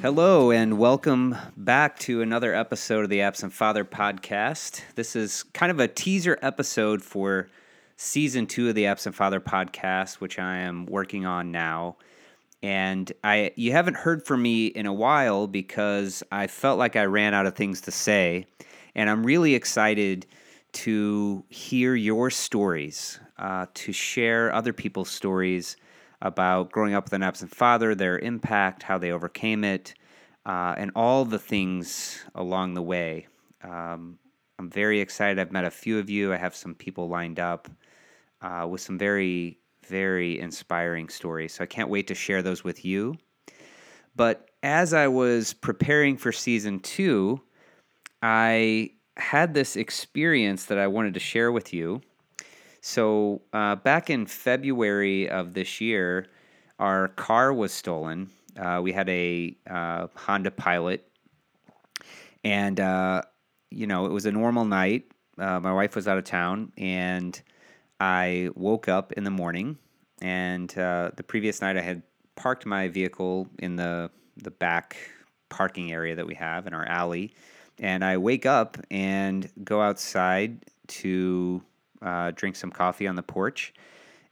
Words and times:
Hello, 0.03 0.51
and 0.51 0.77
welcome 0.77 1.35
back 1.57 1.99
to 2.01 2.21
another 2.21 2.55
episode 2.55 3.05
of 3.05 3.09
the 3.09 3.23
Absent 3.23 3.55
Father 3.55 3.83
podcast. 3.83 4.83
This 4.95 5.17
is 5.17 5.43
kind 5.43 5.73
of 5.73 5.81
a 5.81 5.89
teaser 5.89 6.39
episode 6.43 7.03
for 7.03 7.49
season 7.97 8.47
two 8.47 8.69
of 8.69 8.75
the 8.75 8.85
Absent 8.85 9.15
Father 9.15 9.41
podcast, 9.41 10.17
which 10.17 10.39
I 10.39 10.59
am 10.59 10.85
working 10.85 11.25
on 11.25 11.51
now. 11.51 11.97
And 12.63 13.11
I, 13.25 13.53
you 13.57 13.73
haven't 13.73 13.97
heard 13.97 14.27
from 14.27 14.43
me 14.43 14.67
in 14.67 14.85
a 14.85 14.93
while 14.93 15.47
because 15.47 16.23
I 16.31 16.47
felt 16.47 16.79
like 16.79 16.95
I 16.95 17.05
ran 17.07 17.33
out 17.33 17.47
of 17.47 17.55
things 17.55 17.81
to 17.83 17.91
say, 17.91 18.47
and 18.95 19.09
I'm 19.09 19.25
really 19.25 19.55
excited 19.55 20.27
to 20.73 21.43
hear 21.49 21.95
your 21.95 22.31
stories, 22.31 23.19
uh, 23.39 23.67
to 23.75 23.93
share 23.93 24.55
other 24.55 24.73
people's 24.73 25.11
stories 25.11 25.77
about 26.23 26.73
growing 26.73 26.95
up 26.95 27.05
with 27.05 27.13
an 27.13 27.23
absent 27.23 27.55
father, 27.55 27.95
their 27.95 28.19
impact, 28.19 28.83
how 28.83 28.99
they 28.99 29.13
overcame 29.13 29.65
it, 29.65 29.95
uh, 30.47 30.75
and 30.77 30.91
all 30.95 31.25
the 31.25 31.39
things 31.39 32.25
along 32.35 32.75
the 32.75 32.83
way. 32.83 33.27
Um, 33.63 34.19
I'm 34.59 34.71
very 34.71 35.01
excited. 35.01 35.39
I've 35.39 35.53
met 35.53 35.65
a 35.65 35.71
few 35.71 35.99
of 35.99 36.09
you. 36.09 36.33
I 36.33 36.37
have 36.37 36.55
some 36.55 36.75
people 36.75 37.09
lined 37.09 37.39
up 37.39 37.69
uh, 38.41 38.67
with 38.69 38.81
some 38.81 38.97
very, 38.99 39.59
very 39.87 40.41
inspiring 40.41 41.09
stories. 41.09 41.55
So 41.55 41.65
I 41.65 41.67
can't 41.67 41.91
wait 41.91 42.07
to 42.09 42.15
share 42.15 42.43
those 42.43 42.65
with 42.65 42.85
you. 42.85 43.17
But 44.15 44.51
as 44.63 44.95
I 44.95 45.09
was 45.09 45.53
preparing 45.53 46.17
for 46.17 46.33
season 46.33 46.81
two, 46.81 47.41
I 48.23 48.93
had 49.19 49.55
this 49.55 49.77
experience 49.77 50.65
that 50.67 50.79
I 50.79 50.87
wanted 50.87 51.15
to 51.15 51.21
share 51.21 51.53
with 51.53 51.75
you. 51.75 52.01
So, 52.87 53.43
uh, 53.53 53.75
back 53.75 54.11
in 54.11 54.27
February 54.27 55.29
of 55.29 55.55
this 55.55 55.81
year, 55.81 56.29
our 56.79 57.09
car 57.09 57.53
was 57.53 57.73
stolen. 57.73 58.31
Uh, 58.57 58.79
we 58.81 58.93
had 58.93 59.09
a 59.09 59.57
uh, 59.69 60.07
Honda 60.15 60.53
Pilot, 60.53 61.05
and 62.45 62.79
uh, 62.79 63.23
you 63.73 63.89
know 63.89 64.07
it 64.07 64.13
was 64.13 64.25
a 64.25 64.31
normal 64.31 64.65
night. 64.65 65.11
Uh, 65.37 65.59
my 65.59 65.73
wife 65.73 65.97
was 65.97 66.07
out 66.07 66.17
of 66.17 66.23
town, 66.23 66.71
and 66.79 67.43
I 67.99 68.51
woke 68.55 68.87
up 68.87 69.11
in 69.15 69.25
the 69.25 69.33
morning. 69.33 69.79
And 70.23 70.71
uh, 70.79 71.11
the 71.17 71.25
previous 71.25 71.61
night, 71.61 71.77
I 71.77 71.81
had 71.81 72.05
parked 72.37 72.67
my 72.67 72.87
vehicle 72.87 73.49
in 73.59 73.75
the 73.75 74.13
the 74.37 74.53
back 74.53 74.97
parking 75.49 75.91
area 75.91 76.15
that 76.15 76.27
we 76.29 76.37
have 76.37 76.69
in 76.69 76.73
our 76.73 76.87
alley 76.87 77.35
and 77.79 78.05
I 78.05 78.17
wake 78.17 78.47
up 78.47 78.79
and 78.91 79.51
go 79.63 79.81
outside 79.83 80.65
to 80.89 81.63
uh, 82.03 82.33
drink 82.35 82.57
some 82.57 82.71
coffee 82.71 83.07
on 83.07 83.17
the 83.17 83.23
porch, 83.23 83.75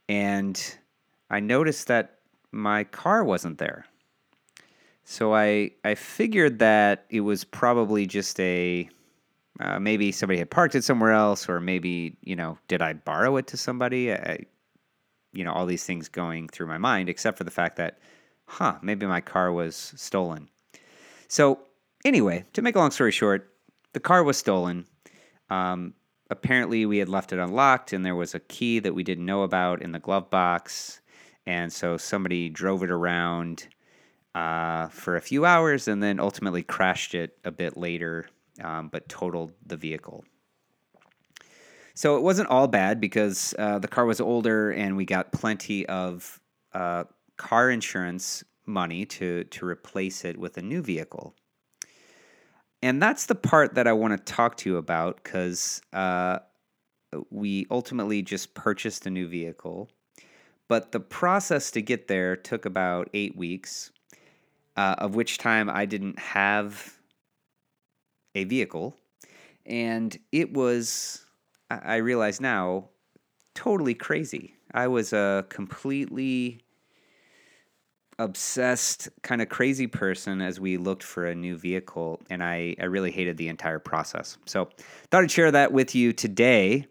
and 0.07 0.77
I 1.29 1.39
noticed 1.39 1.87
that 1.87 2.19
my 2.51 2.83
car 2.85 3.23
wasn't 3.23 3.57
there. 3.57 3.85
So 5.03 5.35
I 5.35 5.71
I 5.83 5.95
figured 5.95 6.59
that 6.59 7.05
it 7.09 7.21
was 7.21 7.43
probably 7.43 8.05
just 8.05 8.39
a 8.39 8.89
uh, 9.59 9.79
maybe 9.79 10.11
somebody 10.11 10.39
had 10.39 10.49
parked 10.49 10.75
it 10.75 10.83
somewhere 10.83 11.11
else, 11.11 11.47
or 11.47 11.59
maybe 11.59 12.17
you 12.21 12.35
know 12.35 12.57
did 12.67 12.81
I 12.81 12.93
borrow 12.93 13.37
it 13.37 13.47
to 13.47 13.57
somebody? 13.57 14.13
I, 14.13 14.45
you 15.33 15.43
know 15.43 15.53
all 15.53 15.65
these 15.65 15.83
things 15.83 16.09
going 16.09 16.47
through 16.49 16.67
my 16.67 16.77
mind, 16.77 17.09
except 17.09 17.37
for 17.37 17.43
the 17.43 17.51
fact 17.51 17.75
that, 17.77 17.99
huh, 18.47 18.75
maybe 18.81 19.05
my 19.05 19.21
car 19.21 19.51
was 19.51 19.93
stolen. 19.95 20.49
So 21.27 21.59
Anyway, 22.05 22.45
to 22.53 22.61
make 22.61 22.75
a 22.75 22.79
long 22.79 22.91
story 22.91 23.11
short, 23.11 23.51
the 23.93 23.99
car 23.99 24.23
was 24.23 24.37
stolen. 24.37 24.85
Um, 25.49 25.95
apparently, 26.29 26.85
we 26.85 26.97
had 26.97 27.09
left 27.09 27.33
it 27.33 27.39
unlocked, 27.39 27.93
and 27.93 28.05
there 28.05 28.15
was 28.15 28.35
a 28.35 28.39
key 28.39 28.79
that 28.79 28.93
we 28.93 29.03
didn't 29.03 29.25
know 29.25 29.43
about 29.43 29.81
in 29.81 29.91
the 29.91 29.99
glove 29.99 30.29
box. 30.29 31.01
And 31.45 31.71
so 31.71 31.97
somebody 31.97 32.49
drove 32.49 32.83
it 32.83 32.89
around 32.89 33.67
uh, 34.33 34.87
for 34.89 35.15
a 35.15 35.21
few 35.21 35.45
hours 35.45 35.87
and 35.87 36.03
then 36.03 36.19
ultimately 36.19 36.61
crashed 36.61 37.15
it 37.15 37.37
a 37.45 37.51
bit 37.51 37.77
later, 37.77 38.27
um, 38.61 38.89
but 38.89 39.07
totaled 39.07 39.53
the 39.65 39.77
vehicle. 39.77 40.25
So 41.93 42.17
it 42.17 42.23
wasn't 42.23 42.49
all 42.49 42.67
bad 42.67 42.99
because 42.99 43.55
uh, 43.57 43.79
the 43.79 43.87
car 43.87 44.05
was 44.05 44.19
older 44.19 44.71
and 44.71 44.97
we 44.97 45.05
got 45.05 45.31
plenty 45.31 45.85
of 45.85 46.41
uh, 46.73 47.05
car 47.37 47.69
insurance 47.69 48.43
money 48.65 49.05
to, 49.05 49.45
to 49.45 49.65
replace 49.65 50.25
it 50.25 50.37
with 50.37 50.57
a 50.57 50.61
new 50.61 50.81
vehicle. 50.81 51.33
And 52.85 53.01
that's 53.01 53.25
the 53.25 53.33
part 53.33 53.73
that 53.73 53.87
I 53.87 53.93
want 53.93 54.11
to 54.11 54.33
talk 54.33 54.57
to 54.57 54.69
you 54.69 54.77
about 54.77 55.15
because 55.23 55.81
uh, 55.91 56.37
we 57.31 57.65
ultimately 57.71 58.21
just 58.21 58.53
purchased 58.53 59.07
a 59.07 59.09
new 59.09 59.27
vehicle. 59.27 59.89
But 60.67 60.91
the 60.91 60.99
process 60.99 61.71
to 61.71 61.81
get 61.81 62.07
there 62.07 62.35
took 62.35 62.63
about 62.63 63.09
eight 63.15 63.35
weeks, 63.35 63.91
uh, 64.77 64.97
of 64.99 65.15
which 65.15 65.39
time 65.39 65.67
I 65.67 65.85
didn't 65.85 66.19
have 66.19 66.99
a 68.35 68.43
vehicle. 68.43 68.95
And 69.65 70.15
it 70.31 70.53
was, 70.53 71.25
I 71.71 71.95
realize 71.95 72.39
now, 72.39 72.89
totally 73.55 73.95
crazy. 73.95 74.53
I 74.75 74.89
was 74.89 75.11
a 75.11 75.47
completely 75.49 76.61
obsessed, 78.19 79.09
kind 79.23 79.41
of 79.41 79.49
crazy 79.49 79.87
person 79.87 80.41
as 80.41 80.59
we 80.59 80.77
looked 80.77 81.03
for 81.03 81.25
a 81.25 81.35
new 81.35 81.57
vehicle, 81.57 82.21
and 82.29 82.43
I, 82.43 82.75
I 82.79 82.85
really 82.85 83.11
hated 83.11 83.37
the 83.37 83.49
entire 83.49 83.79
process. 83.79 84.37
So, 84.45 84.69
thought 85.11 85.23
I'd 85.23 85.31
share 85.31 85.51
that 85.51 85.71
with 85.71 85.95
you 85.95 86.13
today. 86.13 86.87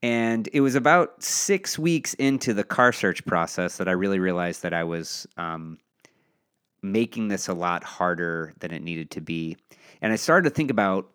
And 0.00 0.48
it 0.52 0.60
was 0.60 0.76
about 0.76 1.22
six 1.22 1.76
weeks 1.76 2.14
into 2.14 2.54
the 2.54 2.62
car 2.62 2.92
search 2.92 3.24
process 3.26 3.78
that 3.78 3.88
I 3.88 3.92
really 3.92 4.20
realized 4.20 4.62
that 4.62 4.72
I 4.72 4.84
was 4.84 5.26
um, 5.36 5.78
making 6.82 7.28
this 7.28 7.48
a 7.48 7.54
lot 7.54 7.82
harder 7.82 8.52
than 8.60 8.70
it 8.70 8.82
needed 8.82 9.10
to 9.12 9.20
be. 9.20 9.56
And 10.00 10.12
I 10.12 10.16
started 10.16 10.48
to 10.48 10.54
think 10.54 10.70
about 10.70 11.10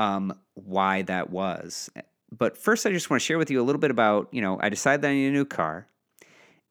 um, 0.00 0.34
why 0.54 1.02
that 1.02 1.30
was. 1.30 1.88
But 2.36 2.56
first, 2.56 2.86
I 2.86 2.90
just 2.90 3.10
want 3.10 3.20
to 3.20 3.26
share 3.26 3.38
with 3.38 3.50
you 3.50 3.60
a 3.60 3.64
little 3.64 3.80
bit 3.80 3.90
about, 3.90 4.28
you 4.32 4.40
know, 4.40 4.58
I 4.60 4.68
decided 4.68 5.02
that 5.02 5.10
I 5.10 5.14
need 5.14 5.28
a 5.28 5.32
new 5.32 5.44
car. 5.44 5.86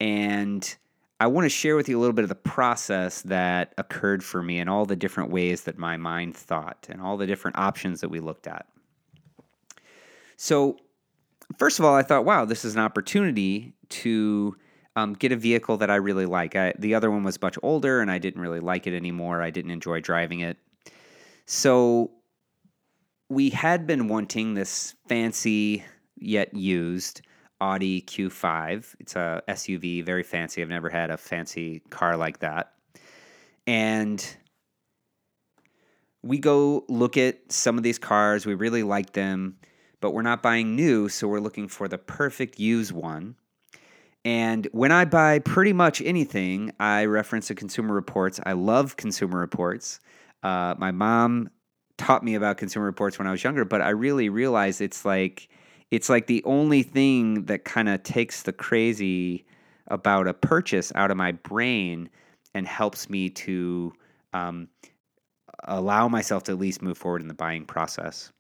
And 0.02 0.76
I 1.19 1.28
want 1.28 1.46
to 1.46 1.50
share 1.50 1.75
with 1.75 1.90
you 1.90 1.97
a 1.97 2.00
little 2.00 2.13
bit 2.13 2.24
of 2.24 2.30
the 2.30 2.35
process 2.35 3.22
that 3.24 3.74
occurred 3.78 4.24
for 4.24 4.41
me 4.41 4.59
and 4.59 4.69
all 4.69 4.85
the 4.85 4.96
different 4.96 5.31
ways 5.31 5.63
that 5.63 5.78
my 5.78 5.97
mind 5.97 6.35
thought 6.35 6.88
and 6.90 7.02
all 7.02 7.18
the 7.18 7.28
different 7.28 7.57
options 7.57 8.00
that 8.02 8.09
we 8.09 8.22
looked 8.22 8.47
at. 8.47 8.68
So, 10.38 10.78
first 11.58 11.79
of 11.79 11.85
all, 11.85 11.94
I 11.94 12.03
thought, 12.03 12.24
wow, 12.24 12.46
this 12.46 12.63
is 12.63 12.75
an 12.75 12.81
opportunity 12.81 13.74
to 13.90 14.56
um, 14.96 15.13
get 15.13 15.34
a 15.34 15.35
vehicle 15.35 15.75
that 15.78 15.90
I 15.90 15.96
really 15.96 16.25
like. 16.25 16.56
I, 16.56 16.74
the 16.79 16.96
other 16.96 17.12
one 17.12 17.24
was 17.24 17.41
much 17.41 17.58
older 17.62 18.00
and 18.00 18.09
I 18.09 18.18
didn't 18.18 18.41
really 18.41 18.62
like 18.62 18.88
it 18.88 18.96
anymore. 18.96 19.41
I 19.41 19.50
didn't 19.50 19.72
enjoy 19.72 20.00
driving 20.00 20.40
it. 20.40 20.58
So, 21.46 22.12
we 23.28 23.50
had 23.50 23.85
been 23.85 24.08
wanting 24.08 24.53
this 24.53 24.96
fancy 25.08 25.84
yet 26.16 26.53
used 26.53 27.22
Audi 27.61 28.02
Q5. 28.02 28.96
It's 29.00 29.16
a 29.16 29.44
SUV, 29.47 30.06
very 30.06 30.23
fancy. 30.23 30.61
I've 30.61 30.70
never 30.70 30.90
had 30.90 31.09
a 31.09 31.17
fancy 31.17 31.82
car 31.90 32.17
like 32.17 32.40
that. 32.40 32.73
And 33.67 34.26
we 36.22 36.40
go 36.40 36.85
look 36.90 37.17
at 37.17 37.52
some 37.52 37.78
of 37.78 37.84
these 37.84 38.00
cars. 38.00 38.46
We 38.46 38.53
really 38.56 38.84
like 38.84 39.14
them, 39.14 39.58
but 40.02 40.11
we're 40.11 40.22
not 40.22 40.41
buying 40.41 40.76
new, 40.76 41.09
so 41.09 41.28
we're 41.28 41.40
looking 41.40 41.67
for 41.67 41.88
the 41.88 41.97
perfect 41.97 42.59
used 42.59 42.91
one. 42.91 43.35
And 44.26 44.67
when 44.72 44.91
I 44.91 45.06
buy 45.06 45.40
pretty 45.40 45.72
much 45.72 46.02
anything, 46.02 46.73
I 46.79 47.06
reference 47.06 47.47
the 47.47 47.56
Consumer 47.56 47.94
Reports. 47.94 48.40
I 48.46 48.52
love 48.53 48.97
Consumer 48.97 49.40
Reports. 49.40 50.00
Uh, 50.44 50.76
my 50.78 50.91
mom 50.91 51.50
taught 51.97 52.23
me 52.23 52.35
about 52.35 52.58
Consumer 52.58 52.85
Reports 52.85 53.17
when 53.17 53.28
I 53.28 53.32
was 53.32 53.44
younger, 53.44 53.64
but 53.64 53.82
I 53.82 53.90
really 53.90 54.29
realized 54.29 54.82
it's 54.82 55.06
like 55.06 55.47
it's 55.91 56.09
like 56.09 56.28
the 56.28 56.44
only 56.46 56.84
thing 56.84 57.46
that 57.46 57.66
kind 57.66 57.90
of 57.90 58.03
takes 58.03 58.44
the 58.44 58.53
crazy 58.53 59.46
about 59.88 60.28
a 60.28 60.34
purchase 60.34 60.91
out 60.96 61.12
of 61.12 61.18
my 61.18 61.32
brain 61.32 62.09
and 62.53 62.68
helps 62.68 63.09
me 63.09 63.30
to 63.30 63.94
um, 64.34 64.68
allow 65.64 66.08
myself 66.08 66.44
to 66.44 66.52
at 66.52 66.59
least 66.59 66.82
move 66.82 66.97
forward 66.97 67.22
in 67.22 67.28
the 67.28 67.34
buying 67.34 67.66
process. 67.66 68.32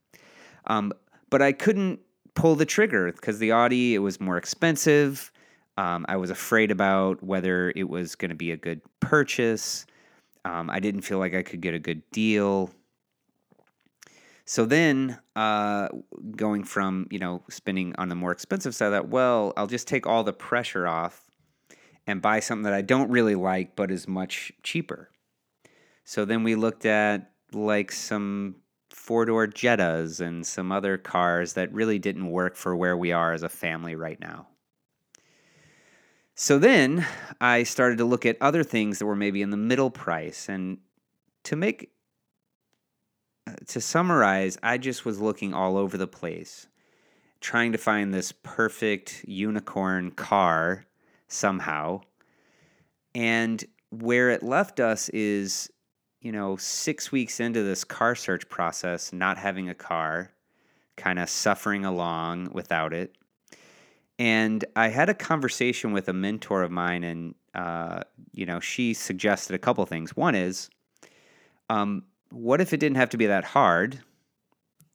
Um, 0.67 0.93
but 1.29 1.41
I 1.41 1.51
couldn't 1.51 1.99
pull 2.35 2.55
the 2.55 2.65
trigger 2.65 3.11
because 3.11 3.39
the 3.39 3.51
Audi 3.51 3.95
it 3.95 3.99
was 3.99 4.19
more 4.19 4.37
expensive. 4.37 5.31
Um, 5.77 6.05
I 6.09 6.17
was 6.17 6.29
afraid 6.29 6.71
about 6.71 7.23
whether 7.23 7.71
it 7.75 7.89
was 7.89 8.15
going 8.15 8.29
to 8.29 8.35
be 8.35 8.51
a 8.51 8.57
good 8.57 8.81
purchase. 8.99 9.85
Um, 10.45 10.69
I 10.69 10.79
didn't 10.79 11.01
feel 11.01 11.19
like 11.19 11.33
I 11.33 11.43
could 11.43 11.61
get 11.61 11.73
a 11.73 11.79
good 11.79 12.01
deal. 12.11 12.69
So 14.49 14.65
then, 14.65 15.19
uh, 15.35 15.89
going 16.35 16.63
from 16.63 17.05
you 17.11 17.19
know 17.19 17.43
spending 17.51 17.93
on 17.99 18.09
the 18.09 18.15
more 18.15 18.31
expensive 18.31 18.73
side, 18.73 18.89
that 18.89 19.07
well, 19.07 19.53
I'll 19.55 19.67
just 19.67 19.87
take 19.87 20.07
all 20.07 20.23
the 20.23 20.33
pressure 20.33 20.87
off 20.87 21.29
and 22.07 22.19
buy 22.19 22.39
something 22.39 22.63
that 22.63 22.73
I 22.73 22.81
don't 22.81 23.11
really 23.11 23.35
like, 23.35 23.75
but 23.75 23.91
is 23.91 24.07
much 24.07 24.51
cheaper. 24.63 25.11
So 26.03 26.25
then 26.25 26.41
we 26.41 26.55
looked 26.55 26.87
at 26.87 27.29
like 27.53 27.91
some 27.91 28.55
four 28.89 29.25
door 29.25 29.45
Jettas 29.45 30.19
and 30.19 30.43
some 30.43 30.71
other 30.71 30.97
cars 30.97 31.53
that 31.53 31.71
really 31.71 31.99
didn't 31.99 32.31
work 32.31 32.55
for 32.55 32.75
where 32.75 32.97
we 32.97 33.11
are 33.11 33.33
as 33.33 33.43
a 33.43 33.49
family 33.49 33.93
right 33.93 34.19
now. 34.19 34.47
So 36.33 36.57
then 36.57 37.05
I 37.39 37.61
started 37.61 37.99
to 37.99 38.05
look 38.05 38.25
at 38.25 38.41
other 38.41 38.63
things 38.63 38.97
that 38.97 39.05
were 39.05 39.15
maybe 39.15 39.43
in 39.43 39.51
the 39.51 39.57
middle 39.57 39.91
price. 39.91 40.49
And 40.49 40.79
to 41.43 41.55
make, 41.55 41.91
to 43.67 43.81
summarize, 43.81 44.57
I 44.63 44.77
just 44.77 45.05
was 45.05 45.19
looking 45.19 45.53
all 45.53 45.77
over 45.77 45.97
the 45.97 46.07
place, 46.07 46.67
trying 47.41 47.71
to 47.71 47.77
find 47.77 48.13
this 48.13 48.31
perfect 48.31 49.23
unicorn 49.27 50.11
car 50.11 50.85
somehow. 51.27 52.01
And 53.15 53.63
where 53.89 54.29
it 54.29 54.43
left 54.43 54.79
us 54.79 55.09
is 55.09 55.69
you 56.21 56.31
know, 56.31 56.57
six 56.57 57.11
weeks 57.11 57.39
into 57.39 57.63
this 57.63 57.83
car 57.83 58.15
search 58.15 58.49
process, 58.49 59.13
not 59.13 59.37
having 59.37 59.69
a 59.69 59.73
car, 59.73 60.31
kind 60.97 61.17
of 61.17 61.29
suffering 61.29 61.85
along 61.85 62.49
without 62.51 62.93
it. 62.93 63.15
And 64.17 64.65
I 64.75 64.89
had 64.89 65.07
a 65.07 65.13
conversation 65.13 65.93
with 65.93 66.09
a 66.09 66.13
mentor 66.13 66.61
of 66.63 66.71
mine, 66.71 67.05
and, 67.05 67.35
uh, 67.55 68.01
you 68.33 68.45
know, 68.45 68.59
she 68.59 68.93
suggested 68.93 69.53
a 69.53 69.59
couple 69.59 69.85
things. 69.85 70.15
One 70.15 70.35
is, 70.35 70.69
um, 71.69 72.03
what 72.31 72.61
if 72.61 72.73
it 72.73 72.79
didn't 72.79 72.97
have 72.97 73.09
to 73.09 73.17
be 73.17 73.27
that 73.27 73.43
hard? 73.43 73.99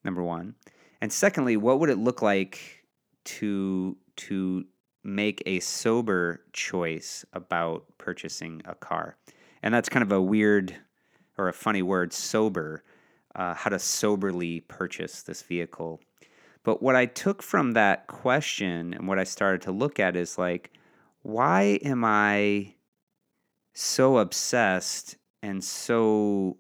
Number 0.05 0.23
one. 0.23 0.55
And 1.01 1.13
secondly, 1.13 1.57
what 1.57 1.81
would 1.81 1.91
it 1.91 1.99
look 1.99 2.23
like 2.23 2.85
to 3.25 3.97
to 4.17 4.65
make 5.03 5.43
a 5.45 5.61
sober 5.61 6.43
choice 6.53 7.25
about 7.33 7.85
purchasing 7.99 8.63
a 8.65 8.75
car? 8.75 9.17
And 9.63 9.75
that's 9.75 9.89
kind 9.89 10.03
of 10.03 10.13
a 10.13 10.23
weird 10.23 10.77
or 11.37 11.49
a 11.49 11.53
funny 11.53 11.83
word, 11.83 12.13
sober, 12.13 12.85
uh, 13.35 13.55
how 13.55 13.71
to 13.71 13.79
soberly 13.79 14.61
purchase 14.61 15.23
this 15.23 15.43
vehicle. 15.43 16.01
But 16.63 16.83
what 16.83 16.97
I 16.97 17.07
took 17.07 17.43
from 17.43 17.73
that 17.73 18.07
question 18.07 18.95
and 18.95 19.09
what 19.09 19.19
I 19.19 19.25
started 19.25 19.63
to 19.63 19.73
look 19.73 20.01
at 20.01 20.17
is 20.17 20.39
like, 20.39 20.71
why 21.23 21.79
am 21.83 22.05
I 22.05 22.75
so 23.75 24.19
obsessed 24.19 25.17
and 25.43 25.63
so 25.63 26.57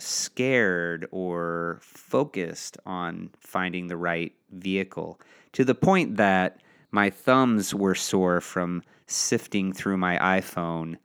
scared 0.00 1.06
or 1.10 1.78
focused 1.82 2.78
on 2.86 3.30
finding 3.38 3.86
the 3.86 3.96
right 3.96 4.32
vehicle 4.52 5.20
to 5.52 5.64
the 5.64 5.74
point 5.74 6.16
that 6.16 6.60
my 6.90 7.10
thumbs 7.10 7.74
were 7.74 7.94
sore 7.94 8.40
from 8.40 8.82
sifting 9.06 9.72
through 9.72 9.96
my 9.96 10.16
iPhone 10.40 10.96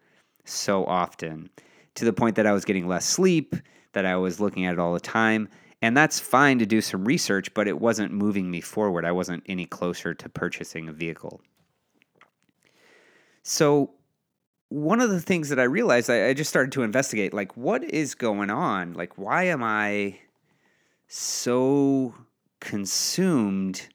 so 0.45 0.85
often 0.85 1.49
to 1.95 2.05
the 2.05 2.13
point 2.13 2.35
that 2.35 2.45
I 2.45 2.53
was 2.53 2.65
getting 2.65 2.87
less 2.87 3.05
sleep, 3.05 3.55
that 3.93 4.05
I 4.05 4.15
was 4.15 4.39
looking 4.39 4.65
at 4.65 4.73
it 4.73 4.79
all 4.79 4.93
the 4.93 4.99
time. 4.99 5.47
And 5.81 5.95
that's 5.95 6.19
fine 6.19 6.59
to 6.59 6.65
do 6.65 6.81
some 6.81 7.05
research, 7.05 7.53
but 7.53 7.67
it 7.67 7.79
wasn't 7.79 8.11
moving 8.11 8.49
me 8.49 8.61
forward. 8.61 9.05
I 9.05 9.11
wasn't 9.11 9.43
any 9.47 9.65
closer 9.65 10.13
to 10.13 10.29
purchasing 10.29 10.89
a 10.89 10.93
vehicle. 10.93 11.41
So, 13.43 13.91
one 14.69 14.99
of 15.01 15.09
the 15.09 15.21
things 15.21 15.49
that 15.49 15.59
I 15.59 15.63
realized, 15.63 16.09
I, 16.09 16.29
I 16.29 16.33
just 16.33 16.49
started 16.49 16.71
to 16.73 16.83
investigate 16.83 17.33
like, 17.33 17.55
what 17.55 17.83
is 17.83 18.15
going 18.15 18.49
on? 18.49 18.93
Like, 18.93 19.17
why 19.17 19.43
am 19.43 19.63
I 19.63 20.19
so 21.07 22.15
consumed 22.59 23.87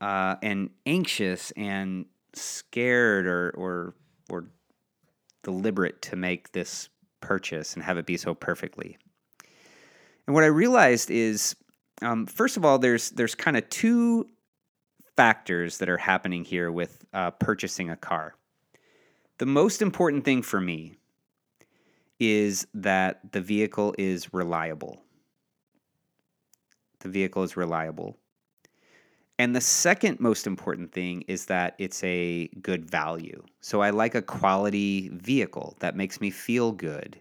uh, 0.00 0.36
and 0.42 0.70
anxious 0.84 1.52
and 1.52 2.06
scared 2.34 3.26
or, 3.26 3.50
or, 3.50 3.94
or 4.28 4.46
deliberate 5.42 6.02
to 6.02 6.16
make 6.16 6.52
this 6.52 6.88
purchase 7.22 7.74
and 7.74 7.82
have 7.82 7.96
it 7.96 8.04
be 8.04 8.18
so 8.18 8.34
perfectly. 8.34 8.98
And 10.26 10.34
what 10.34 10.44
I 10.44 10.48
realized 10.48 11.10
is, 11.10 11.56
um, 12.02 12.26
first 12.26 12.58
of 12.58 12.64
all, 12.64 12.78
there's 12.78 13.10
there's 13.10 13.34
kind 13.34 13.56
of 13.56 13.68
two 13.70 14.26
factors 15.16 15.78
that 15.78 15.88
are 15.88 15.96
happening 15.96 16.44
here 16.44 16.70
with 16.70 17.04
uh, 17.14 17.30
purchasing 17.30 17.90
a 17.90 17.96
car. 17.96 18.34
The 19.42 19.46
most 19.46 19.82
important 19.82 20.24
thing 20.24 20.40
for 20.42 20.60
me 20.60 20.94
is 22.20 22.64
that 22.74 23.32
the 23.32 23.40
vehicle 23.40 23.92
is 23.98 24.32
reliable. 24.32 25.02
The 27.00 27.08
vehicle 27.08 27.42
is 27.42 27.56
reliable. 27.56 28.16
And 29.40 29.56
the 29.56 29.60
second 29.60 30.20
most 30.20 30.46
important 30.46 30.92
thing 30.92 31.22
is 31.22 31.46
that 31.46 31.74
it's 31.78 32.04
a 32.04 32.50
good 32.62 32.88
value. 32.88 33.42
So 33.60 33.80
I 33.80 33.90
like 33.90 34.14
a 34.14 34.22
quality 34.22 35.08
vehicle 35.08 35.76
that 35.80 35.96
makes 35.96 36.20
me 36.20 36.30
feel 36.30 36.70
good, 36.70 37.20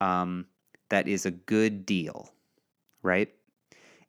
um, 0.00 0.46
that 0.88 1.08
is 1.08 1.26
a 1.26 1.30
good 1.30 1.84
deal, 1.84 2.32
right? 3.02 3.28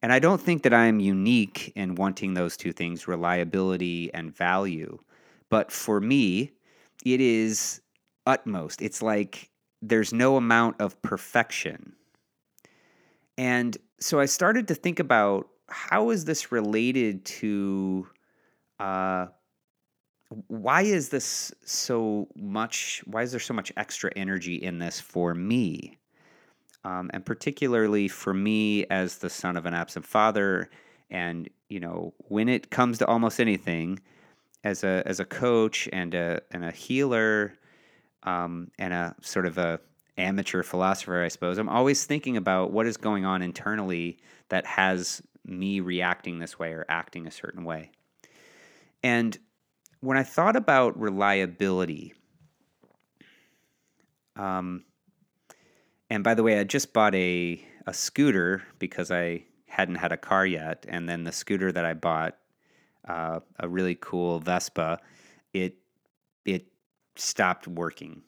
And 0.01 0.13
I 0.13 0.19
don't 0.19 0.39
think 0.39 0.63
that 0.63 0.73
I 0.73 0.85
am 0.85 1.01
unique 1.01 1.73
in 1.75 1.95
wanting 1.95 2.33
those 2.33 2.55
two 2.55 2.71
things 2.71 3.09
reliability 3.09 4.09
and 4.13 4.33
value. 4.33 4.99
But 5.49 5.69
for 5.69 5.99
me, 5.99 6.53
it 7.05 7.21
is 7.21 7.81
utmost. 8.25 8.81
It's 8.81 9.01
like 9.01 9.49
there's 9.81 10.13
no 10.13 10.37
amount 10.37 10.79
of 10.79 11.01
perfection. 11.01 11.93
And 13.37 13.77
so 13.99 14.19
I 14.19 14.25
started 14.25 14.67
to 14.67 14.75
think 14.75 14.99
about 14.99 15.47
how 15.67 16.09
is 16.09 16.25
this 16.25 16.51
related 16.51 17.25
to 17.25 18.07
uh, 18.79 19.27
why 20.47 20.81
is 20.81 21.09
this 21.09 21.51
so 21.65 22.27
much 22.35 23.01
why 23.05 23.21
is 23.21 23.31
there 23.31 23.39
so 23.39 23.53
much 23.53 23.71
extra 23.77 24.11
energy 24.15 24.55
in 24.55 24.79
this 24.79 24.99
for 24.99 25.33
me 25.33 25.97
um, 26.83 27.09
and 27.13 27.25
particularly 27.25 28.07
for 28.07 28.33
me 28.33 28.85
as 28.85 29.17
the 29.17 29.29
son 29.29 29.57
of 29.57 29.65
an 29.65 29.73
absent 29.73 30.05
father 30.05 30.69
and 31.09 31.49
you 31.69 31.79
know 31.79 32.13
when 32.29 32.47
it 32.47 32.69
comes 32.69 32.97
to 32.97 33.05
almost 33.07 33.39
anything 33.39 33.99
as 34.63 34.83
a 34.83 35.03
as 35.05 35.19
a 35.19 35.25
coach 35.25 35.89
and 35.91 36.13
a 36.13 36.41
and 36.51 36.63
a 36.63 36.71
healer 36.71 37.53
um, 38.23 38.69
and 38.77 38.93
a 38.93 39.15
sort 39.21 39.45
of 39.45 39.57
a 39.57 39.79
amateur 40.17 40.61
philosopher 40.61 41.23
i 41.23 41.27
suppose 41.27 41.57
i'm 41.57 41.69
always 41.69 42.05
thinking 42.05 42.37
about 42.37 42.71
what 42.71 42.85
is 42.85 42.97
going 42.97 43.25
on 43.25 43.41
internally 43.41 44.19
that 44.49 44.65
has 44.65 45.23
me 45.45 45.79
reacting 45.79 46.39
this 46.39 46.59
way 46.59 46.71
or 46.71 46.85
acting 46.89 47.27
a 47.27 47.31
certain 47.31 47.63
way. 47.63 47.91
And 49.03 49.37
when 49.99 50.17
I 50.17 50.23
thought 50.23 50.55
about 50.55 50.99
reliability, 50.99 52.13
um, 54.35 54.83
and 56.09 56.23
by 56.23 56.33
the 56.33 56.43
way, 56.43 56.59
I 56.59 56.63
just 56.63 56.93
bought 56.93 57.15
a, 57.15 57.63
a 57.87 57.93
scooter 57.93 58.63
because 58.79 59.11
I 59.11 59.45
hadn't 59.67 59.95
had 59.95 60.11
a 60.11 60.17
car 60.17 60.45
yet. 60.45 60.85
And 60.87 61.07
then 61.07 61.23
the 61.23 61.31
scooter 61.31 61.71
that 61.71 61.85
I 61.85 61.93
bought, 61.93 62.37
uh, 63.07 63.39
a 63.59 63.67
really 63.67 63.97
cool 63.99 64.39
Vespa, 64.39 64.99
it, 65.53 65.75
it 66.45 66.67
stopped 67.15 67.67
working. 67.67 68.21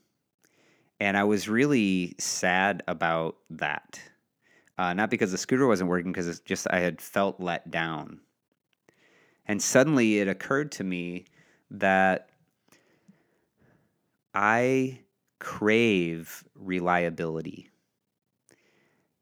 And 1.00 1.18
I 1.18 1.24
was 1.24 1.50
really 1.50 2.15
sad 2.20 2.84
about 2.88 3.38
that. 3.50 4.00
Uh, 4.77 4.94
not 4.94 5.10
because 5.10 5.32
the 5.32 5.38
scooter 5.38 5.68
wasn't 5.68 5.89
working, 5.89 6.12
because 6.12 6.27
it's 6.27 6.39
just 6.39 6.68
I 6.70 6.80
had 6.80 7.01
felt 7.01 7.39
let 7.39 7.70
down. 7.70 8.20
And 9.46 9.62
suddenly 9.62 10.20
it 10.20 10.27
occurred 10.27 10.72
to 10.74 10.84
me 10.84 11.25
that 11.70 12.30
I 14.34 15.01
crave 15.39 16.44
reliability. 16.56 17.70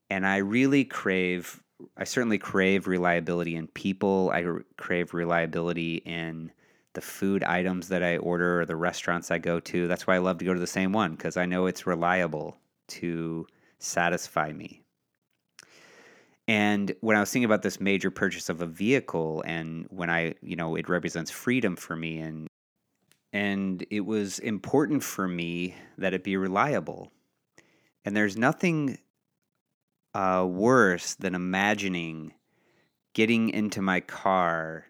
And 0.09 0.25
I 0.25 0.37
really 0.37 0.85
crave, 0.85 1.61
I 1.97 2.03
certainly 2.03 2.37
crave 2.37 2.87
reliability 2.87 3.55
in 3.55 3.67
people. 3.67 4.31
I 4.33 4.45
crave 4.77 5.13
reliability 5.13 5.95
in 5.97 6.51
the 6.93 7.01
food 7.01 7.43
items 7.43 7.87
that 7.87 8.03
I 8.03 8.17
order 8.17 8.61
or 8.61 8.65
the 8.65 8.75
restaurants 8.75 9.31
I 9.31 9.37
go 9.37 9.59
to. 9.61 9.87
That's 9.87 10.05
why 10.05 10.15
I 10.15 10.19
love 10.19 10.37
to 10.39 10.45
go 10.45 10.53
to 10.53 10.59
the 10.59 10.67
same 10.67 10.91
one 10.91 11.11
because 11.11 11.37
I 11.37 11.45
know 11.45 11.65
it's 11.65 11.87
reliable 11.87 12.57
to 12.89 13.47
satisfy 13.79 14.51
me. 14.51 14.83
And 16.47 16.93
when 17.01 17.15
I 17.15 17.21
was 17.21 17.31
thinking 17.31 17.45
about 17.45 17.61
this 17.61 17.79
major 17.79 18.11
purchase 18.11 18.49
of 18.49 18.61
a 18.61 18.65
vehicle 18.65 19.43
and 19.45 19.85
when 19.89 20.09
I, 20.09 20.35
you 20.41 20.55
know, 20.55 20.75
it 20.75 20.89
represents 20.89 21.31
freedom 21.31 21.75
for 21.75 21.95
me 21.95 22.19
and 22.19 22.47
and 23.33 23.85
it 23.89 24.01
was 24.01 24.39
important 24.39 25.03
for 25.03 25.25
me 25.25 25.75
that 25.97 26.13
it 26.13 26.23
be 26.23 26.35
reliable. 26.35 27.13
And 28.03 28.15
there's 28.15 28.35
nothing 28.35 28.97
uh, 30.13 30.45
worse 30.49 31.15
than 31.15 31.35
imagining 31.35 32.33
getting 33.13 33.49
into 33.49 33.81
my 33.81 33.99
car 33.99 34.85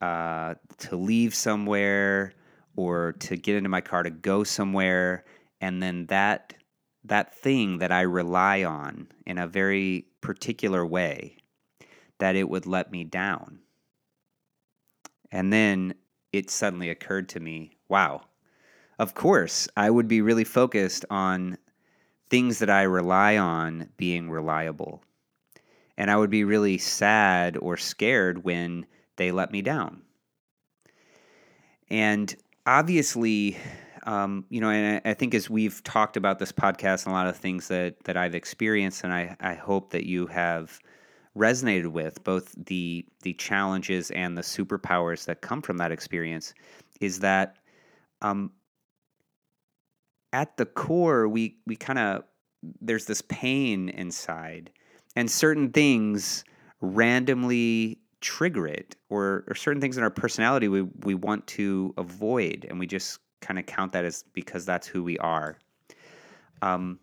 uh, 0.00 0.54
to 0.78 0.96
leave 0.96 1.34
somewhere 1.34 2.32
or 2.76 3.12
to 3.12 3.36
get 3.36 3.56
into 3.56 3.68
my 3.68 3.80
car 3.80 4.02
to 4.04 4.10
go 4.10 4.44
somewhere, 4.44 5.24
and 5.60 5.82
then 5.82 6.06
that 6.06 6.54
that 7.04 7.34
thing 7.34 7.78
that 7.78 7.90
I 7.90 8.02
rely 8.02 8.64
on 8.64 9.08
in 9.26 9.38
a 9.38 9.46
very 9.46 10.06
particular 10.20 10.84
way, 10.84 11.38
that 12.18 12.36
it 12.36 12.48
would 12.48 12.66
let 12.66 12.92
me 12.92 13.04
down. 13.04 13.60
And 15.30 15.52
then 15.52 15.94
it 16.32 16.50
suddenly 16.50 16.90
occurred 16.90 17.28
to 17.30 17.40
me, 17.40 17.76
wow, 17.88 18.22
of 18.98 19.14
course, 19.14 19.68
I 19.76 19.90
would 19.90 20.08
be 20.08 20.20
really 20.20 20.44
focused 20.44 21.04
on 21.10 21.56
things 22.30 22.58
that 22.58 22.70
I 22.70 22.82
rely 22.82 23.36
on 23.36 23.88
being 23.96 24.30
reliable. 24.30 25.02
And 25.96 26.10
I 26.10 26.16
would 26.16 26.30
be 26.30 26.44
really 26.44 26.78
sad 26.78 27.56
or 27.56 27.76
scared 27.76 28.44
when 28.44 28.86
they 29.16 29.32
let 29.32 29.50
me 29.50 29.62
down. 29.62 30.02
And 31.90 32.34
obviously, 32.66 33.56
um, 34.04 34.44
you 34.48 34.60
know, 34.60 34.70
and 34.70 35.00
I, 35.04 35.14
think 35.14 35.34
as 35.34 35.50
we've 35.50 35.82
talked 35.82 36.16
about 36.16 36.38
this 36.38 36.52
podcast 36.52 37.04
and 37.04 37.12
a 37.12 37.16
lot 37.16 37.26
of 37.26 37.36
things 37.36 37.68
that 37.68 38.04
that 38.04 38.16
I've 38.16 38.34
experienced, 38.34 39.04
and 39.04 39.12
I, 39.12 39.36
I 39.40 39.54
hope 39.54 39.90
that 39.90 40.06
you 40.06 40.26
have 40.28 40.78
resonated 41.36 41.88
with 41.88 42.22
both 42.24 42.54
the 42.66 43.04
the 43.22 43.34
challenges 43.34 44.10
and 44.12 44.36
the 44.36 44.42
superpowers 44.42 45.24
that 45.26 45.40
come 45.40 45.62
from 45.62 45.78
that 45.78 45.92
experience, 45.92 46.54
is 47.00 47.20
that 47.20 47.56
um, 48.22 48.52
at 50.32 50.56
the 50.56 50.66
core 50.66 51.28
we 51.28 51.56
we 51.66 51.76
kind 51.76 51.98
of 51.98 52.24
there's 52.80 53.06
this 53.06 53.22
pain 53.22 53.88
inside, 53.90 54.70
and 55.16 55.30
certain 55.30 55.70
things 55.70 56.44
randomly 56.80 57.98
trigger 58.20 58.66
it 58.66 58.96
or, 59.10 59.44
or 59.48 59.54
certain 59.54 59.80
things 59.80 59.96
in 59.96 60.02
our 60.02 60.10
personality 60.10 60.68
we, 60.68 60.82
we 61.04 61.14
want 61.14 61.46
to 61.46 61.94
avoid 61.96 62.66
and 62.68 62.78
we 62.78 62.86
just 62.86 63.20
kind 63.40 63.58
of 63.58 63.66
count 63.66 63.92
that 63.92 64.04
as 64.04 64.24
because 64.32 64.64
that's 64.64 64.86
who 64.86 65.02
we 65.02 65.16
are. 65.18 65.56
Um, 66.62 66.98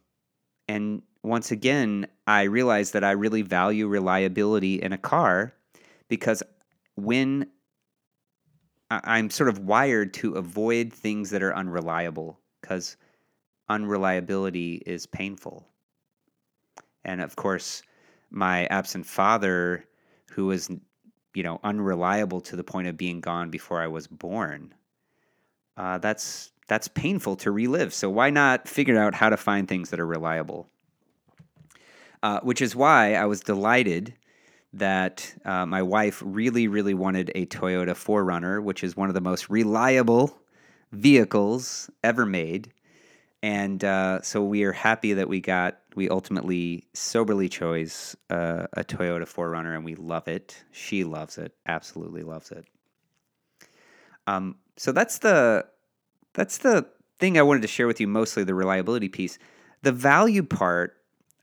and 0.67 1.01
once 1.23 1.51
again, 1.51 2.07
I 2.27 2.43
realized 2.43 2.93
that 2.93 3.03
I 3.03 3.11
really 3.11 3.41
value 3.41 3.87
reliability 3.87 4.75
in 4.81 4.91
a 4.93 4.97
car 4.97 5.53
because 6.09 6.43
when 6.95 7.47
I'm 8.91 9.29
sort 9.29 9.49
of 9.49 9.59
wired 9.59 10.13
to 10.15 10.33
avoid 10.33 10.93
things 10.93 11.29
that 11.31 11.41
are 11.41 11.55
unreliable 11.55 12.39
because 12.61 12.97
unreliability 13.69 14.81
is 14.85 15.05
painful. 15.05 15.67
And 17.03 17.21
of 17.21 17.35
course, 17.35 17.83
my 18.29 18.65
absent 18.67 19.05
father, 19.05 19.85
who 20.31 20.47
was, 20.47 20.69
you 21.33 21.43
know, 21.43 21.59
unreliable 21.63 22.41
to 22.41 22.55
the 22.55 22.63
point 22.63 22.87
of 22.87 22.97
being 22.97 23.21
gone 23.21 23.49
before 23.49 23.81
I 23.81 23.87
was 23.87 24.07
born, 24.07 24.73
uh, 25.77 25.97
that's 25.99 26.51
that's 26.67 26.87
painful 26.87 27.35
to 27.37 27.51
relive. 27.51 27.93
So 27.93 28.09
why 28.09 28.31
not 28.31 28.67
figure 28.67 28.99
out 28.99 29.13
how 29.13 29.29
to 29.29 29.37
find 29.37 29.67
things 29.67 29.91
that 29.91 29.99
are 29.99 30.07
reliable? 30.07 30.67
Uh, 32.23 32.39
which 32.41 32.61
is 32.61 32.75
why 32.75 33.13
I 33.13 33.25
was 33.25 33.41
delighted 33.41 34.15
that 34.73 35.33
uh, 35.45 35.65
my 35.65 35.81
wife 35.81 36.21
really, 36.25 36.67
really 36.67 36.93
wanted 36.93 37.31
a 37.35 37.45
Toyota 37.45 37.91
4Runner, 37.91 38.61
which 38.63 38.83
is 38.83 38.97
one 38.97 39.09
of 39.09 39.13
the 39.13 39.21
most 39.21 39.49
reliable 39.49 40.37
vehicles 40.91 41.89
ever 42.03 42.25
made. 42.25 42.73
And 43.45 43.83
uh, 43.83 44.23
so 44.23 44.43
we 44.43 44.63
are 44.63 44.71
happy 44.71 45.13
that 45.13 45.29
we 45.29 45.39
got, 45.39 45.77
we 45.95 46.09
ultimately 46.09 46.87
soberly 46.95 47.47
chose 47.47 48.15
uh, 48.31 48.65
a 48.73 48.83
Toyota 48.83 49.21
4Runner 49.21 49.75
and 49.75 49.85
we 49.85 49.93
love 49.93 50.27
it. 50.27 50.63
She 50.71 51.03
loves 51.03 51.37
it, 51.37 51.53
absolutely 51.67 52.23
loves 52.23 52.49
it. 52.49 52.65
Um, 54.25 54.55
so 54.77 54.91
that's 54.91 55.19
the 55.19 55.63
that's 56.33 56.57
the 56.57 56.87
thing 57.19 57.37
I 57.37 57.43
wanted 57.43 57.61
to 57.61 57.67
share 57.67 57.85
with 57.85 58.01
you 58.01 58.07
mostly 58.07 58.43
the 58.43 58.55
reliability 58.55 59.09
piece. 59.09 59.37
The 59.83 59.91
value 59.91 60.41
part 60.41 60.97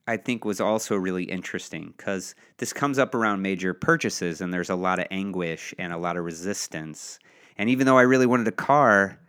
I 0.08 0.16
think 0.16 0.44
was 0.44 0.60
also 0.60 0.96
really 0.96 1.22
interesting 1.22 1.94
because 1.96 2.34
this 2.56 2.72
comes 2.72 2.98
up 2.98 3.14
around 3.14 3.42
major 3.42 3.74
purchases 3.74 4.40
and 4.40 4.52
there's 4.52 4.70
a 4.70 4.74
lot 4.74 4.98
of 4.98 5.06
anguish 5.12 5.72
and 5.78 5.92
a 5.92 5.98
lot 5.98 6.16
of 6.16 6.24
resistance. 6.24 7.20
And 7.56 7.70
even 7.70 7.86
though 7.86 7.98
I 7.98 8.02
really 8.02 8.26
wanted 8.26 8.48
a 8.48 8.52
car, 8.52 9.20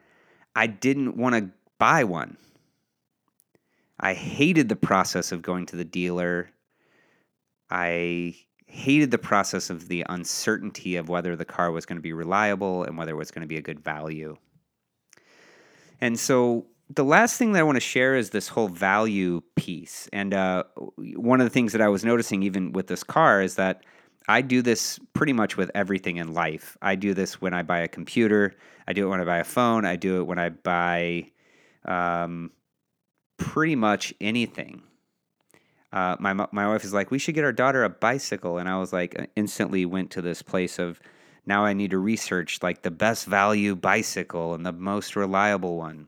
I 0.56 0.66
didn't 0.66 1.16
want 1.16 1.36
to 1.36 1.52
buy 1.78 2.04
one. 2.04 2.38
I 4.04 4.14
hated 4.14 4.68
the 4.68 4.76
process 4.76 5.32
of 5.32 5.42
going 5.42 5.66
to 5.68 5.78
the 5.78 5.86
dealer. 5.86 6.50
I 7.70 8.36
hated 8.68 9.12
the 9.12 9.18
process 9.18 9.70
of 9.70 9.88
the 9.88 10.06
uncertainty 10.10 10.98
of 10.98 11.08
whether 11.08 11.38
the 11.38 11.46
car 11.46 11.72
was 11.72 11.86
going 11.86 11.96
to 11.96 12.02
be 12.02 12.12
reliable 12.12 12.84
and 12.84 12.98
whether 12.98 13.14
it 13.14 13.18
was 13.18 13.32
going 13.32 13.44
to 13.44 13.48
be 13.48 13.56
a 13.56 13.62
good 13.62 13.80
value. 13.80 14.36
And 16.02 16.20
so 16.20 16.66
the 16.90 17.06
last 17.06 17.38
thing 17.38 17.54
that 17.54 17.62
I 17.62 17.64
want 17.64 17.78
to 17.78 17.80
share 17.80 18.14
is 18.18 18.32
this 18.32 18.50
whole 18.50 18.68
value 18.68 19.42
piece. 19.56 20.10
And 20.12 20.34
uh, 20.34 20.66
one 20.98 21.40
of 21.40 21.46
the 21.46 21.50
things 21.50 21.72
that 21.72 21.82
I 21.82 21.88
was 21.88 22.04
noticing, 22.04 22.44
even 22.44 22.74
with 22.74 22.88
this 22.88 23.06
car, 23.06 23.42
is 23.42 23.56
that 23.56 23.86
I 24.28 24.42
do 24.42 24.62
this 24.62 25.00
pretty 25.14 25.32
much 25.32 25.56
with 25.56 25.72
everything 25.74 26.18
in 26.18 26.34
life. 26.34 26.78
I 26.82 26.96
do 26.96 27.14
this 27.14 27.40
when 27.40 27.54
I 27.54 27.64
buy 27.64 27.80
a 27.80 27.88
computer, 27.88 28.54
I 28.86 28.92
do 28.92 29.06
it 29.06 29.10
when 29.10 29.22
I 29.22 29.24
buy 29.24 29.38
a 29.38 29.46
phone, 29.46 29.86
I 29.86 29.96
do 29.96 30.20
it 30.20 30.24
when 30.24 30.40
I 30.40 30.50
buy 30.50 31.32
um, 31.86 32.52
pretty 33.38 33.76
much 33.76 34.14
anything 34.22 34.84
uh, 35.94 36.18
my 36.20 36.34
my 36.34 36.68
wife 36.68 36.84
is 36.84 36.92
like, 36.92 37.12
we 37.12 37.20
should 37.20 37.36
get 37.36 37.44
our 37.44 37.54
daughter 37.54 37.84
a 37.84 37.90
bicycle, 37.90 38.58
and 38.58 38.68
I 38.68 38.80
was 38.80 38.92
like, 38.92 39.18
uh, 39.18 39.28
instantly 39.36 39.86
went 39.86 40.10
to 40.12 40.24
this 40.24 40.42
place 40.42 40.80
of 40.80 41.00
now 41.46 41.64
I 41.64 41.74
need 41.74 41.92
to 41.92 42.00
research 42.00 42.64
like 42.64 42.82
the 42.82 42.90
best 42.90 43.28
value 43.28 43.76
bicycle 43.76 44.56
and 44.56 44.66
the 44.66 44.72
most 44.72 45.16
reliable 45.16 45.78
one. 45.78 46.08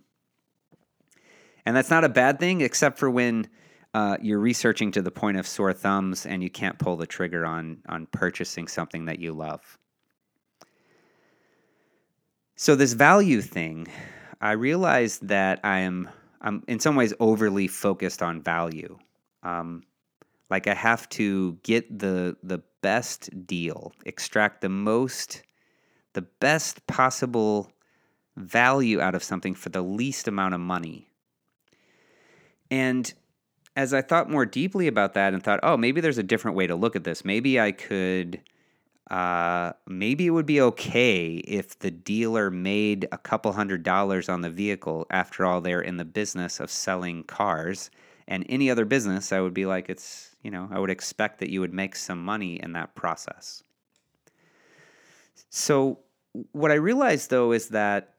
And 1.67 1.75
that's 1.75 1.91
not 1.91 2.03
a 2.03 2.09
bad 2.09 2.39
thing, 2.39 2.61
except 2.61 2.97
for 2.97 3.11
when 3.11 3.47
uh, 3.93 4.17
you're 4.21 4.39
researching 4.39 4.91
to 4.93 5.03
the 5.03 5.11
point 5.11 5.37
of 5.37 5.45
sore 5.45 5.73
thumbs 5.73 6.25
and 6.25 6.41
you 6.41 6.49
can't 6.49 6.79
pull 6.79 6.95
the 6.95 7.07
trigger 7.07 7.45
on 7.45 7.77
on 7.87 8.07
purchasing 8.07 8.67
something 8.67 9.05
that 9.05 9.19
you 9.19 9.33
love. 9.33 9.77
So 12.55 12.75
this 12.75 12.93
value 12.93 13.41
thing, 13.41 13.87
I 14.41 14.53
realized 14.53 15.27
that 15.27 15.59
I 15.63 15.79
am 15.79 16.09
I'm 16.45 16.63
in 16.67 16.79
some 16.79 16.95
ways 16.95 17.13
overly 17.19 17.67
focused 17.67 18.21
on 18.21 18.41
value. 18.41 18.97
Um, 19.43 19.83
like 20.49 20.67
I 20.67 20.75
have 20.75 21.09
to 21.09 21.53
get 21.63 21.99
the 21.99 22.37
the 22.43 22.61
best 22.81 23.47
deal, 23.47 23.91
extract 24.05 24.61
the 24.61 24.69
most, 24.69 25.41
the 26.13 26.21
best 26.21 26.85
possible 26.87 27.71
value 28.37 29.01
out 29.01 29.15
of 29.15 29.23
something 29.23 29.55
for 29.55 29.69
the 29.69 29.81
least 29.81 30.27
amount 30.27 30.53
of 30.53 30.59
money. 30.59 31.09
And 32.69 33.11
as 33.75 33.93
I 33.93 34.01
thought 34.01 34.29
more 34.29 34.45
deeply 34.45 34.87
about 34.87 35.13
that 35.15 35.33
and 35.33 35.41
thought, 35.41 35.59
oh, 35.63 35.77
maybe 35.77 35.99
there's 35.99 36.17
a 36.17 36.23
different 36.23 36.55
way 36.55 36.67
to 36.67 36.75
look 36.75 36.95
at 36.95 37.03
this. 37.03 37.25
Maybe 37.25 37.59
I 37.59 37.71
could, 37.71 38.41
uh, 39.11 39.73
maybe 39.87 40.25
it 40.25 40.31
would 40.31 40.45
be 40.45 40.61
okay 40.61 41.35
if 41.35 41.77
the 41.79 41.91
dealer 41.91 42.49
made 42.49 43.07
a 43.11 43.17
couple 43.17 43.51
hundred 43.51 43.83
dollars 43.83 44.29
on 44.29 44.41
the 44.41 44.49
vehicle. 44.49 45.05
After 45.11 45.45
all, 45.45 45.61
they're 45.61 45.81
in 45.81 45.97
the 45.97 46.05
business 46.05 46.59
of 46.59 46.71
selling 46.71 47.23
cars 47.23 47.91
and 48.27 48.45
any 48.49 48.69
other 48.69 48.85
business, 48.85 49.31
I 49.31 49.39
would 49.39 49.53
be 49.53 49.65
like, 49.65 49.89
it's, 49.89 50.35
you 50.41 50.49
know, 50.49 50.67
I 50.71 50.79
would 50.79 50.89
expect 50.89 51.39
that 51.39 51.49
you 51.49 51.61
would 51.61 51.73
make 51.73 51.95
some 51.95 52.23
money 52.23 52.59
in 52.61 52.73
that 52.73 52.95
process. 52.95 53.61
So, 55.49 55.99
what 56.51 56.71
I 56.71 56.75
realized 56.75 57.29
though 57.29 57.51
is 57.51 57.69
that 57.69 58.15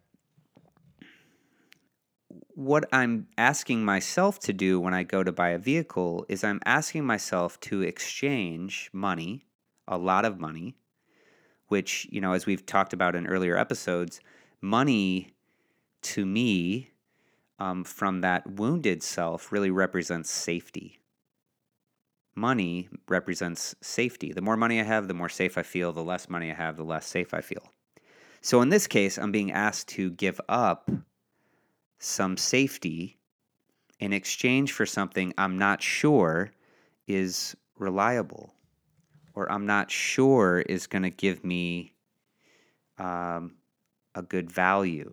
what 2.54 2.88
I'm 2.92 3.26
asking 3.36 3.84
myself 3.84 4.38
to 4.40 4.52
do 4.52 4.80
when 4.80 4.94
I 4.94 5.02
go 5.02 5.22
to 5.22 5.32
buy 5.32 5.50
a 5.50 5.58
vehicle 5.58 6.24
is 6.28 6.42
I'm 6.42 6.60
asking 6.64 7.04
myself 7.04 7.60
to 7.60 7.82
exchange 7.82 8.88
money, 8.92 9.44
a 9.88 9.98
lot 9.98 10.24
of 10.24 10.38
money, 10.38 10.76
which, 11.68 12.06
you 12.10 12.20
know, 12.20 12.32
as 12.32 12.46
we've 12.46 12.66
talked 12.66 12.92
about 12.92 13.16
in 13.16 13.26
earlier 13.26 13.56
episodes, 13.56 14.20
money 14.60 15.34
to 16.02 16.24
me 16.24 16.90
um, 17.58 17.84
from 17.84 18.20
that 18.20 18.46
wounded 18.48 19.02
self 19.02 19.50
really 19.50 19.70
represents 19.70 20.30
safety. 20.30 20.98
Money 22.34 22.88
represents 23.08 23.74
safety. 23.80 24.32
The 24.32 24.42
more 24.42 24.56
money 24.56 24.78
I 24.78 24.84
have, 24.84 25.08
the 25.08 25.14
more 25.14 25.30
safe 25.30 25.56
I 25.56 25.62
feel. 25.62 25.92
The 25.92 26.04
less 26.04 26.28
money 26.28 26.50
I 26.50 26.54
have, 26.54 26.76
the 26.76 26.84
less 26.84 27.06
safe 27.06 27.32
I 27.32 27.40
feel. 27.40 27.72
So 28.42 28.60
in 28.60 28.68
this 28.68 28.86
case, 28.86 29.18
I'm 29.18 29.32
being 29.32 29.50
asked 29.50 29.88
to 29.88 30.10
give 30.10 30.40
up 30.48 30.90
some 31.98 32.36
safety 32.36 33.18
in 33.98 34.12
exchange 34.12 34.72
for 34.72 34.84
something 34.84 35.32
I'm 35.38 35.58
not 35.58 35.82
sure 35.82 36.52
is 37.06 37.56
reliable 37.78 38.52
or 39.36 39.52
I'm 39.52 39.66
not 39.66 39.90
sure 39.90 40.60
is 40.60 40.88
going 40.88 41.02
to 41.02 41.10
give 41.10 41.44
me 41.44 41.92
um, 42.98 43.52
a 44.14 44.22
good 44.22 44.50
value. 44.50 45.12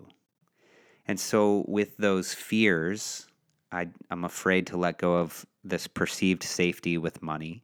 And 1.05 1.19
so, 1.19 1.65
with 1.67 1.97
those 1.97 2.33
fears, 2.33 3.27
I, 3.71 3.89
I'm 4.09 4.23
afraid 4.23 4.67
to 4.67 4.77
let 4.77 4.97
go 4.97 5.17
of 5.17 5.45
this 5.63 5.85
perceived 5.85 6.43
safety 6.43 6.97
with 6.97 7.21
money. 7.21 7.63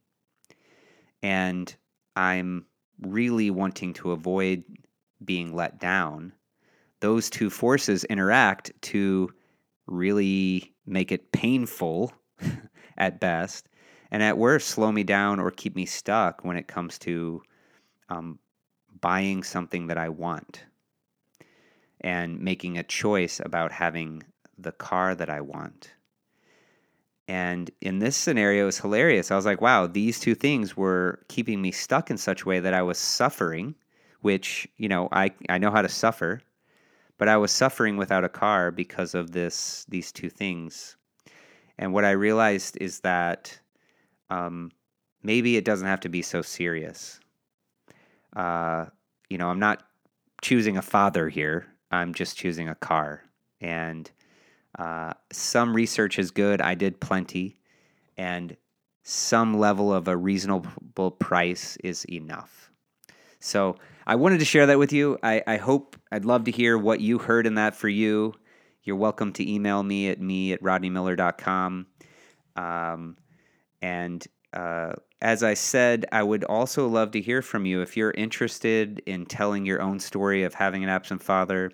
And 1.22 1.74
I'm 2.14 2.66
really 3.00 3.50
wanting 3.50 3.94
to 3.94 4.12
avoid 4.12 4.62
being 5.24 5.54
let 5.54 5.80
down, 5.80 6.32
those 7.00 7.30
two 7.30 7.48
forces 7.48 8.04
interact 8.04 8.72
to 8.82 9.32
really 9.86 10.74
make 10.86 11.12
it 11.12 11.32
painful 11.32 12.12
at 12.98 13.20
best, 13.20 13.68
and 14.10 14.22
at 14.22 14.38
worst, 14.38 14.68
slow 14.68 14.90
me 14.90 15.04
down 15.04 15.40
or 15.40 15.50
keep 15.50 15.76
me 15.76 15.86
stuck 15.86 16.44
when 16.44 16.56
it 16.56 16.68
comes 16.68 16.98
to 17.00 17.42
um, 18.08 18.38
buying 19.00 19.42
something 19.42 19.86
that 19.86 19.98
I 19.98 20.08
want 20.08 20.64
and 22.00 22.40
making 22.40 22.78
a 22.78 22.82
choice 22.82 23.40
about 23.44 23.72
having 23.72 24.22
the 24.58 24.72
car 24.72 25.14
that 25.14 25.30
I 25.30 25.40
want. 25.40 25.92
And 27.28 27.70
in 27.80 28.00
this 28.00 28.16
scenario, 28.16 28.64
it 28.64 28.66
was 28.66 28.80
hilarious. 28.80 29.30
I 29.30 29.36
was 29.36 29.46
like, 29.46 29.60
wow, 29.60 29.86
these 29.86 30.18
two 30.18 30.34
things 30.34 30.76
were 30.76 31.20
keeping 31.28 31.62
me 31.62 31.70
stuck 31.70 32.10
in 32.10 32.16
such 32.16 32.42
a 32.42 32.48
way 32.48 32.58
that 32.58 32.74
I 32.74 32.82
was 32.82 32.98
suffering, 32.98 33.76
which, 34.20 34.66
you 34.76 34.88
know, 34.88 35.08
I, 35.12 35.30
I 35.48 35.58
know 35.58 35.70
how 35.70 35.82
to 35.82 35.88
suffer, 35.88 36.40
but 37.18 37.28
I 37.28 37.36
was 37.36 37.52
suffering 37.52 37.96
without 37.96 38.24
a 38.24 38.28
car 38.28 38.72
because 38.72 39.14
of 39.14 39.30
this 39.30 39.86
these 39.88 40.10
two 40.10 40.28
things. 40.28 40.96
And 41.78 41.92
what 41.92 42.04
I 42.04 42.10
realized 42.10 42.76
is 42.80 43.00
that 43.00 43.60
um, 44.30 44.70
maybe 45.22 45.56
it 45.56 45.64
doesn't 45.64 45.86
have 45.86 46.00
to 46.00 46.08
be 46.08 46.22
so 46.22 46.42
serious. 46.42 47.20
Uh, 48.34 48.86
you 49.28 49.38
know, 49.38 49.48
I'm 49.48 49.58
not 49.58 49.82
choosing 50.40 50.76
a 50.76 50.82
father 50.82 51.28
here. 51.28 51.66
I'm 51.90 52.14
just 52.14 52.36
choosing 52.36 52.68
a 52.68 52.74
car. 52.74 53.24
And 53.60 54.10
uh, 54.78 55.14
some 55.32 55.74
research 55.74 56.18
is 56.18 56.30
good. 56.30 56.60
I 56.60 56.74
did 56.74 57.00
plenty, 57.00 57.58
and 58.16 58.56
some 59.02 59.58
level 59.58 59.92
of 59.92 60.08
a 60.08 60.16
reasonable 60.16 61.10
price 61.10 61.76
is 61.82 62.04
enough. 62.08 62.70
So 63.40 63.76
I 64.06 64.14
wanted 64.14 64.38
to 64.38 64.44
share 64.44 64.66
that 64.66 64.78
with 64.78 64.92
you. 64.92 65.18
I, 65.22 65.42
I 65.46 65.56
hope 65.56 65.96
I'd 66.12 66.24
love 66.24 66.44
to 66.44 66.50
hear 66.50 66.78
what 66.78 67.00
you 67.00 67.18
heard 67.18 67.46
in 67.46 67.56
that 67.56 67.74
for 67.74 67.88
you. 67.88 68.34
You're 68.82 68.96
welcome 68.96 69.32
to 69.34 69.50
email 69.50 69.82
me 69.82 70.08
at 70.08 70.20
me 70.20 70.52
at 70.52 70.62
rodneymiller.com. 70.62 71.86
Um, 72.56 73.16
and 73.82 74.26
uh, 74.52 74.92
as 75.22 75.42
I 75.42 75.54
said, 75.54 76.06
I 76.12 76.22
would 76.22 76.44
also 76.44 76.88
love 76.88 77.12
to 77.12 77.20
hear 77.20 77.42
from 77.42 77.66
you 77.66 77.82
if 77.82 77.96
you're 77.96 78.10
interested 78.12 79.02
in 79.06 79.26
telling 79.26 79.66
your 79.66 79.80
own 79.80 80.00
story 80.00 80.42
of 80.42 80.54
having 80.54 80.82
an 80.82 80.88
absent 80.88 81.22
father 81.22 81.72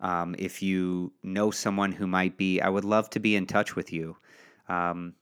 um, 0.00 0.34
if 0.38 0.62
you 0.62 1.12
know 1.22 1.50
someone 1.50 1.92
who 1.92 2.06
might 2.06 2.36
be, 2.36 2.60
I 2.60 2.68
would 2.68 2.84
love 2.84 3.10
to 3.10 3.20
be 3.20 3.34
in 3.36 3.46
touch 3.46 3.74
with 3.74 3.92
you. 3.92 4.16
Um, 4.68 5.14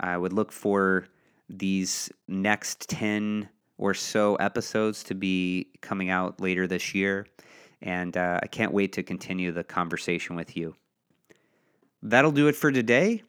I 0.00 0.16
would 0.16 0.32
look 0.32 0.50
for 0.50 1.06
these 1.48 2.10
next 2.26 2.88
10 2.88 3.48
or 3.78 3.94
so 3.94 4.34
episodes 4.36 5.04
to 5.04 5.14
be 5.14 5.68
coming 5.80 6.10
out 6.10 6.40
later 6.40 6.66
this 6.66 6.94
year. 6.94 7.26
And 7.82 8.16
uh, 8.16 8.40
I 8.42 8.46
can't 8.46 8.72
wait 8.72 8.92
to 8.94 9.02
continue 9.02 9.52
the 9.52 9.62
conversation 9.62 10.36
with 10.36 10.56
you. 10.56 10.74
That'll 12.02 12.32
do 12.32 12.48
it 12.48 12.56
for 12.56 12.72
today. 12.72 13.22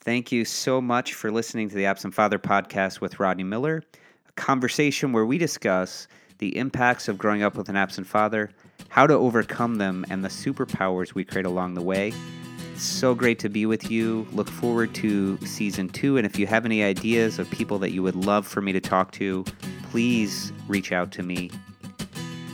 Thank 0.00 0.30
you 0.30 0.44
so 0.44 0.80
much 0.80 1.14
for 1.14 1.30
listening 1.30 1.68
to 1.68 1.74
the 1.74 1.86
Absent 1.86 2.14
Father 2.14 2.38
podcast 2.38 3.00
with 3.00 3.18
Rodney 3.18 3.42
Miller, 3.42 3.82
a 4.28 4.32
conversation 4.32 5.12
where 5.12 5.26
we 5.26 5.38
discuss 5.38 6.06
the 6.38 6.56
impacts 6.56 7.08
of 7.08 7.18
growing 7.18 7.42
up 7.42 7.56
with 7.56 7.68
an 7.68 7.76
absent 7.76 8.06
father, 8.06 8.48
how 8.88 9.08
to 9.08 9.14
overcome 9.14 9.74
them, 9.74 10.06
and 10.08 10.24
the 10.24 10.28
superpowers 10.28 11.14
we 11.14 11.24
create 11.24 11.46
along 11.46 11.74
the 11.74 11.82
way. 11.82 12.12
So 12.76 13.12
great 13.12 13.40
to 13.40 13.48
be 13.48 13.66
with 13.66 13.90
you. 13.90 14.24
Look 14.30 14.48
forward 14.48 14.94
to 14.96 15.36
season 15.44 15.88
two. 15.88 16.16
And 16.16 16.24
if 16.24 16.38
you 16.38 16.46
have 16.46 16.64
any 16.64 16.84
ideas 16.84 17.40
of 17.40 17.50
people 17.50 17.80
that 17.80 17.90
you 17.90 18.04
would 18.04 18.14
love 18.14 18.46
for 18.46 18.60
me 18.60 18.72
to 18.72 18.80
talk 18.80 19.10
to, 19.12 19.44
please 19.90 20.52
reach 20.68 20.92
out 20.92 21.10
to 21.12 21.24
me. 21.24 21.50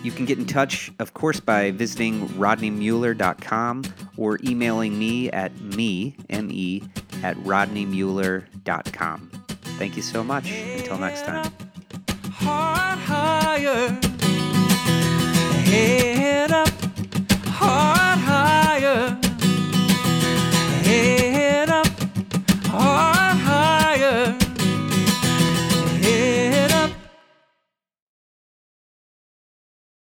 You 0.03 0.11
can 0.13 0.25
get 0.25 0.39
in 0.39 0.47
touch, 0.47 0.91
of 0.99 1.13
course, 1.13 1.41
by 1.41 1.73
visiting 1.73 2.27
rodneymiller.com 2.31 3.85
or 4.17 4.39
emailing 4.43 4.99
me 4.99 5.31
at 5.31 5.59
me, 5.61 6.17
M-E, 6.31 6.83
at 7.25 7.37
rodneymiller.com. 7.39 9.31
Thank 9.79 9.97
you 9.97 10.03
so 10.03 10.23
much. 10.23 10.53
Until 10.53 10.99
next 10.99 11.25
time. 11.25 11.51
Head 12.35 12.93
up, 12.93 12.99
higher, 12.99 13.89
head 15.65 16.53